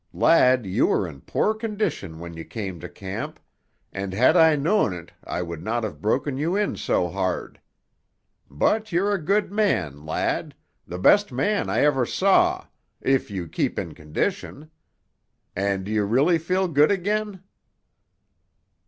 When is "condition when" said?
1.53-2.33